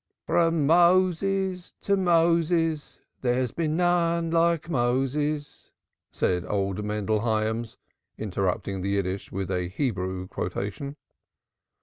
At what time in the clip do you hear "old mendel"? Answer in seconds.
6.49-7.19